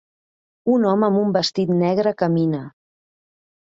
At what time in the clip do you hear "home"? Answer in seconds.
0.91-1.05